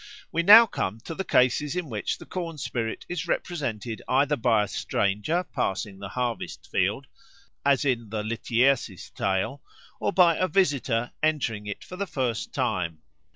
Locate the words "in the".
7.85-8.23